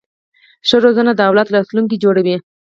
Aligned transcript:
ښه 0.67 0.77
روزنه 0.85 1.11
د 1.15 1.21
اولاد 1.29 1.47
راتلونکی 1.55 2.01
جوړوي. 2.03 2.35